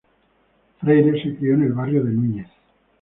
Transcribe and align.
Freire 0.79 1.21
se 1.21 1.35
crio 1.35 1.53
en 1.53 1.61
el 1.61 1.73
barrio 1.73 2.03
de 2.03 2.09
Núñez. 2.09 2.47